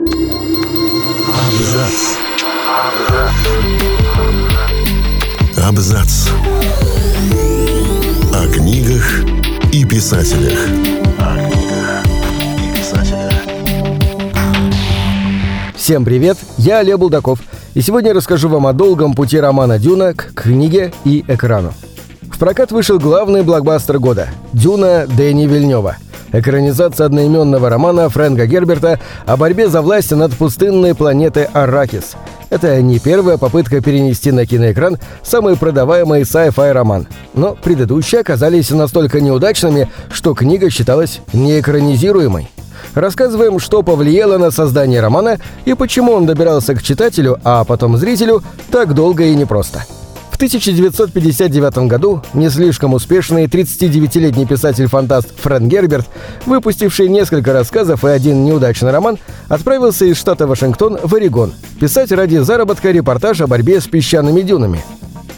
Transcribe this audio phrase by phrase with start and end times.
[0.00, 1.98] Абзац.
[5.62, 6.28] Абзац.
[8.32, 9.24] О книгах
[9.74, 10.58] и писателях.
[15.76, 17.40] Всем привет, я Олег Булдаков,
[17.74, 21.74] и сегодня расскажу вам о долгом пути романа «Дюна» к книге и экрану.
[22.22, 25.98] В прокат вышел главный блокбастер года– «Дюна» Дэни Вильнева–
[26.32, 32.16] экранизация одноименного романа Фрэнка Герберта о борьбе за власть над пустынной планетой Арракис.
[32.50, 37.06] Это не первая попытка перенести на киноэкран самый продаваемый sci-fi роман.
[37.32, 42.50] Но предыдущие оказались настолько неудачными, что книга считалась неэкранизируемой.
[42.94, 48.42] Рассказываем, что повлияло на создание романа и почему он добирался к читателю, а потом зрителю,
[48.70, 49.84] так долго и непросто.
[50.40, 56.06] 1959 году не слишком успешный 39-летний писатель-фантаст Фрэнк Герберт,
[56.46, 59.18] выпустивший несколько рассказов и один неудачный роман,
[59.50, 64.82] отправился из штата Вашингтон в Орегон писать ради заработка репортаж о борьбе с песчаными дюнами.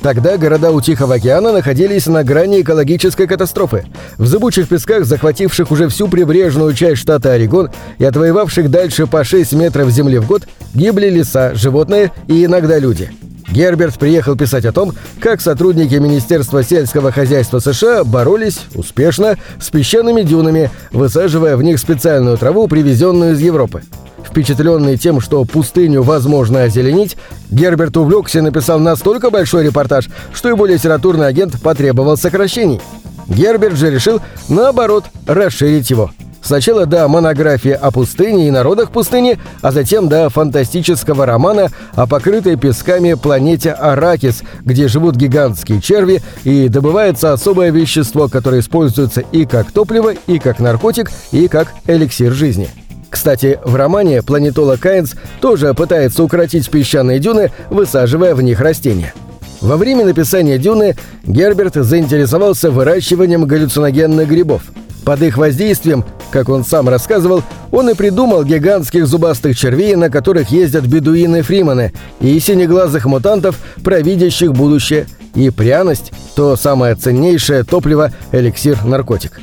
[0.02, 3.86] Тогда города у Тихого океана находились на грани экологической катастрофы.
[4.18, 9.52] В зыбучих песках, захвативших уже всю прибрежную часть штата Орегон и отвоевавших дальше по 6
[9.54, 13.10] метров земли в год, гибли леса, животные и иногда люди–
[13.52, 20.22] Герберт приехал писать о том, как сотрудники Министерства сельского хозяйства США боролись успешно с песчаными
[20.22, 23.82] дюнами, высаживая в них специальную траву, привезенную из Европы.
[24.24, 27.18] Впечатленный тем, что пустыню возможно озеленить,
[27.50, 32.80] Герберт увлекся и написал настолько большой репортаж, что его литературный агент потребовал сокращений.
[33.28, 36.10] Герберт же решил, наоборот, расширить его–
[36.42, 42.56] Сначала до монографии о пустыне и народах пустыни, а затем до фантастического романа о покрытой
[42.56, 49.70] песками планете Аракис, где живут гигантские черви и добывается особое вещество, которое используется и как
[49.70, 52.68] топливо, и как наркотик, и как эликсир жизни.
[53.08, 59.14] Кстати, в романе планетолог Кайнс тоже пытается укротить песчаные дюны, высаживая в них растения.
[59.60, 64.62] Во время написания «Дюны» Герберт заинтересовался выращиванием галлюциногенных грибов–
[65.04, 70.50] под их воздействием, как он сам рассказывал, он и придумал гигантских зубастых червей, на которых
[70.50, 79.40] ездят бедуины-фриманы, и синеглазых мутантов, провидящих будущее, и пряность– то самое ценнейшее топливо– эликсир-наркотик.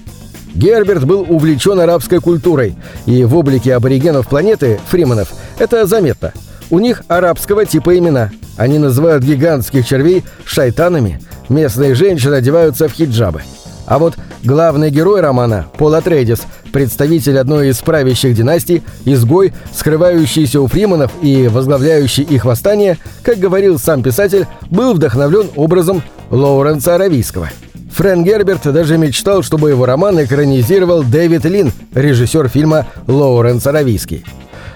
[0.56, 2.76] Герберт был увлечен арабской культурой,
[3.06, 6.34] и в облике аборигенов планеты, фриманов, это заметно.
[6.72, 8.32] У них арабского типа имена.
[8.58, 11.22] Они называют гигантских червей шайтанами.
[11.50, 13.42] Местные женщины одеваются в хиджабы.
[13.86, 16.42] А вот главный герой романа, Пол Атрейдис,
[16.72, 23.80] представитель одной из правящих династий, изгой, скрывающийся у фриманов и возглавляющий их восстание, как говорил
[23.80, 27.50] сам писатель, был вдохновлен образом Лоуренса Аравийского.
[27.92, 34.24] Фрэнк Герберт даже мечтал, чтобы его роман экранизировал Дэвид Лин, режиссер фильма «Лоуренс Аравийский».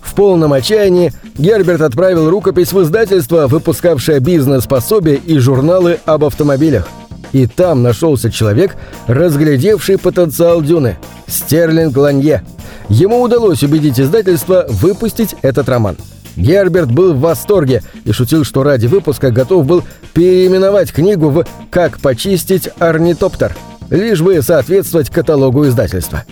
[0.02, 6.88] В полном отчаянии Герберт отправил рукопись в издательство, выпускавшее бизнес-пособия и журналы об автомобилях.
[7.34, 8.76] И там нашелся человек,
[9.08, 10.98] разглядевший потенциал Дюны–
[11.28, 12.44] Стерлинг Ланье.
[12.90, 15.98] Ему удалось убедить издательство выпустить этот роман.
[16.36, 19.84] Герберт был в восторге и шутил, что ради выпуска готов был
[20.14, 23.56] переименовать книгу в «Как почистить орнитоптер»,
[23.90, 26.24] лишь бы соответствовать каталогу издательства.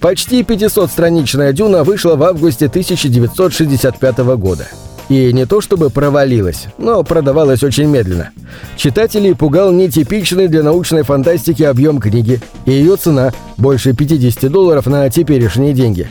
[0.00, 4.68] Почти 500-страничная «Дюна» вышла в августе 1965 года
[5.08, 8.30] и не то чтобы провалилась, но продавалась очень медленно.
[8.76, 15.10] Читателей пугал нетипичный для научной фантастики объем книги и ее цена– больше 50 долларов на
[15.10, 16.08] теперешние деньги.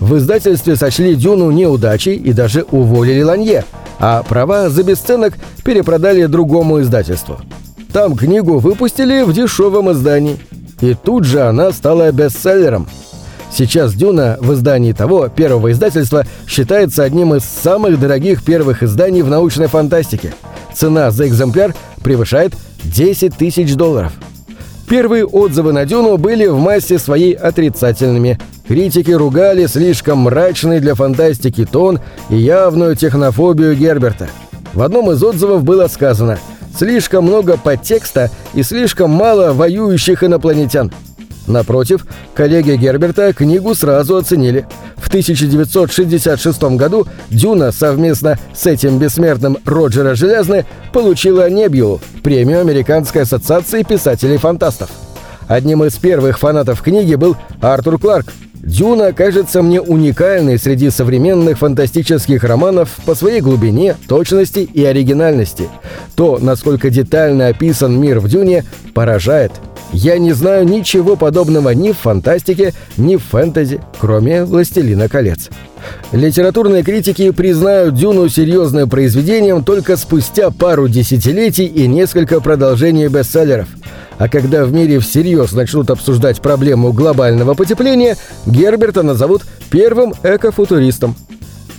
[0.00, 3.64] В издательстве сочли Дюну неудачей и даже уволили Ланье,
[3.98, 5.34] а права за бесценок
[5.64, 7.40] перепродали другому издательству.
[7.92, 10.38] Там книгу выпустили в дешевом издании.
[10.80, 12.88] И тут же она стала бестселлером–
[13.56, 19.28] Сейчас «Дюна» в издании того первого издательства считается одним из самых дорогих первых изданий в
[19.28, 20.34] научной фантастике.
[20.74, 21.72] Цена за экземпляр
[22.02, 22.52] превышает
[22.82, 24.12] 10 тысяч долларов.
[24.88, 28.40] Первые отзывы на «Дюну» были в массе своей отрицательными.
[28.66, 32.00] Критики ругали слишком мрачный для фантастики тон
[32.30, 34.28] и явную технофобию Герберта.
[34.72, 36.40] В одном из отзывов было сказано
[36.76, 40.90] «слишком много подтекста и слишком мало воюющих инопланетян».
[41.46, 44.66] Напротив, коллеги Герберта книгу сразу оценили.
[44.96, 53.82] В 1966 году Дюна совместно с этим бессмертным Роджера Железны получила Небью, премию Американской ассоциации
[53.82, 54.88] писателей-фантастов.
[55.46, 58.26] Одним из первых фанатов книги был Артур Кларк.
[58.54, 65.68] «Дюна» кажется мне уникальной среди современных фантастических романов по своей глубине, точности и оригинальности.
[66.16, 68.64] То, насколько детально описан мир в «Дюне»,
[68.94, 69.52] поражает–
[69.94, 75.50] я не знаю ничего подобного ни в фантастике, ни в фэнтези, кроме «Властелина колец».
[76.10, 83.68] Литературные критики признают «Дюну» серьезным произведением только спустя пару десятилетий и несколько продолжений бестселлеров.
[84.18, 91.14] А когда в мире всерьез начнут обсуждать проблему глобального потепления, Герберта назовут первым экофутуристом.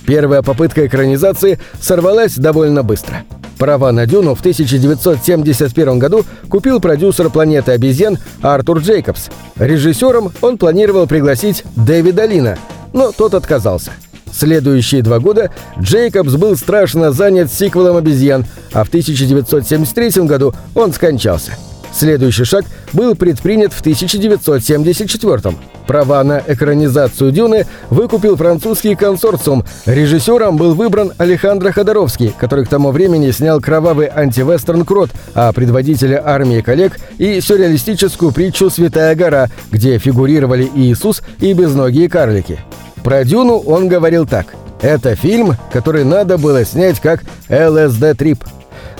[0.06, 3.24] Первая попытка экранизации сорвалась довольно быстро–
[3.58, 9.28] Права на Дюну в 1971 году купил продюсер «Планеты обезьян» Артур Джейкобс.
[9.56, 12.58] Режиссером он планировал пригласить Дэвида Лина,
[12.92, 13.92] но тот отказался.
[14.32, 15.50] Следующие два года
[15.80, 21.52] Джейкобс был страшно занят сиквелом «Обезьян», а в 1973 году он скончался.
[21.96, 25.56] Следующий шаг был предпринят в 1974 -м.
[25.86, 29.64] Права на экранизацию «Дюны» выкупил французский консорциум.
[29.86, 36.20] Режиссером был выбран Алехандро Ходоровский, который к тому времени снял кровавый антивестерн «Крот», а предводителя
[36.22, 42.58] армии коллег и сюрреалистическую притчу «Святая гора», где фигурировали Иисус и безногие карлики.
[43.04, 44.48] Про «Дюну» он говорил так.
[44.82, 48.44] «Это фильм, который надо было снять как ЛСД-трип».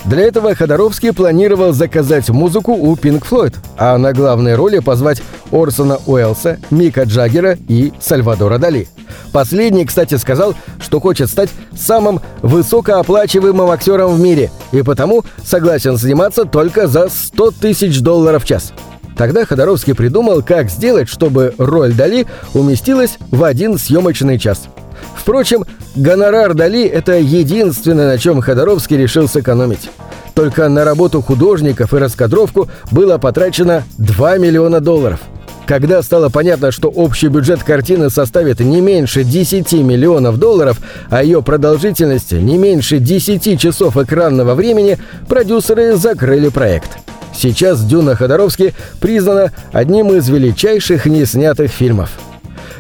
[0.07, 5.21] Для этого Ходоровский планировал заказать музыку у Pink Floyd, а на главной роли позвать
[5.51, 8.87] Орсона Уэллса, Мика Джаггера и Сальвадора Дали.
[9.33, 16.45] Последний, кстати, сказал, что хочет стать самым высокооплачиваемым актером в мире и потому согласен сниматься
[16.45, 18.73] только за 100 тысяч долларов в час.
[19.17, 24.69] Тогда Ходоровский придумал, как сделать, чтобы роль Дали уместилась в один съемочный час–
[25.17, 25.65] Впрочем,
[25.97, 29.91] гонорар Дали– это единственное, на чем Ходоровский решил сэкономить.
[30.35, 35.21] Только на работу художников и раскадровку было потрачено 2 миллиона долларов.
[35.67, 40.79] Когда стало понятно, что общий бюджет картины составит не меньше 10 миллионов долларов,
[41.11, 46.99] а ее продолжительность не меньше 10 часов экранного времени, продюсеры закрыли проект.
[47.35, 52.11] Сейчас «Дюна Ходоровски» признана одним из величайших неснятых фильмов–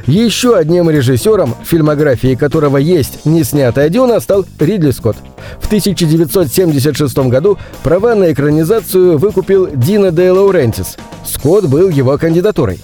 [0.06, 5.17] еще одним режиссером, фильмографии которого есть неснятая Дюна, стал Ридли Скотт.
[5.61, 10.97] В 1976 году права на экранизацию выкупил Дина де Лаурентис.
[11.25, 12.81] Скотт был его кандидатурой.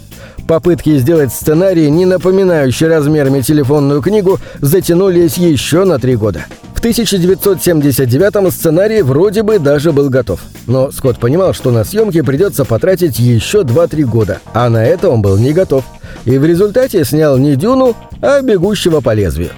[0.48, 6.46] Попытки сделать сценарий, не напоминающий размерами телефонную книгу, затянулись еще на три года.
[6.74, 10.40] В 1979-м сценарий вроде бы даже был готов.
[10.66, 15.22] Но Скотт понимал, что на съемки придется потратить еще 2-3 года, а на это он
[15.22, 15.84] был не готов–
[16.24, 19.50] и в результате снял не «Дюну», а «Бегущего по лезвию».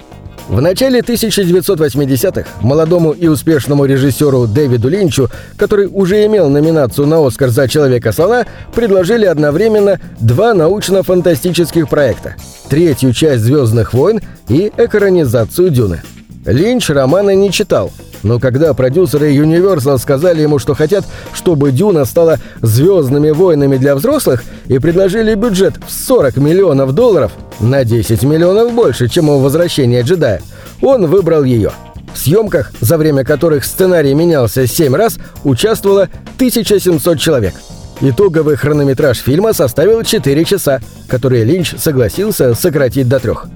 [0.47, 7.49] В начале 1980-х молодому и успешному режиссеру Дэвиду Линчу, который уже имел номинацию на «Оскар»
[7.49, 8.45] за «Человека-слона»,
[8.75, 12.35] предложили одновременно два научно-фантастических проекта–
[12.69, 16.03] третью часть «Звездных войн» и экранизацию «Дюны».
[16.45, 17.91] Линч романа не читал–
[18.25, 24.43] но когда продюсеры Universal сказали ему, что хотят, чтобы «Дюна» стала «Звездными войнами» для взрослых
[24.65, 30.41] и предложили бюджет в 40 миллионов долларов, на 10 миллионов больше, чем у «Возвращения джедая»,
[30.81, 31.71] он выбрал ее.
[32.15, 37.53] В съемках, за время которых сценарий менялся 7 раз, участвовало 1700 человек–
[38.01, 43.47] Итоговый хронометраж фильма составил 4 часа, которые Линч согласился сократить до трех.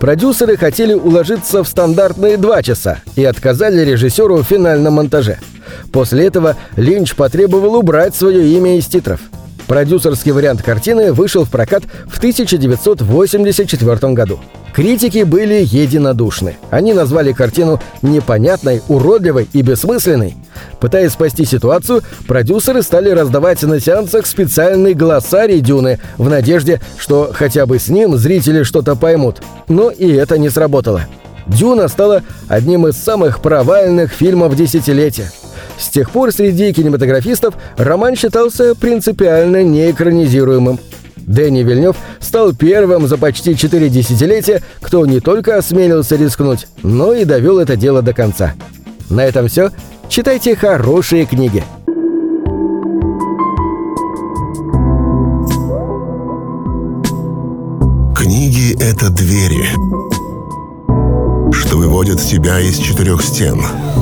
[0.00, 5.38] Продюсеры хотели уложиться в стандартные 2 часа и отказали режиссеру в финальном монтаже.
[5.92, 9.20] После этого Линч потребовал убрать свое имя из титров–
[9.72, 14.38] Продюсерский вариант картины вышел в прокат в 1984 году.
[14.74, 16.58] Критики были единодушны.
[16.68, 20.36] Они назвали картину непонятной, уродливой и бессмысленной.
[20.78, 27.64] Пытаясь спасти ситуацию, продюсеры стали раздавать на сеансах специальный глоссарий Дюны в надежде, что хотя
[27.64, 29.40] бы с ним зрители что-то поймут.
[29.68, 31.06] Но и это не сработало.
[31.46, 35.32] «Дюна» стала одним из самых провальных фильмов десятилетия.
[35.78, 40.78] С тех пор среди кинематографистов роман считался принципиально неэкранизируемым.
[41.16, 47.24] Дэнни Вильнев стал первым за почти четыре десятилетия, кто не только осмелился рискнуть, но и
[47.24, 48.54] довел это дело до конца.
[49.08, 49.70] На этом все.
[50.08, 51.62] Читайте хорошие книги.
[58.16, 59.64] Книги— это двери,
[61.52, 63.62] что выводят тебя из четырех стен—